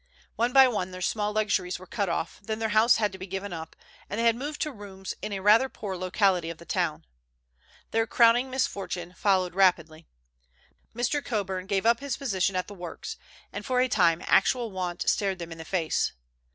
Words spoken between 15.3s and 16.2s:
them in the face.